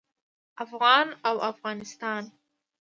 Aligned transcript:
افغان 0.63 1.07
او 1.29 1.35
افغانستان 1.51 2.23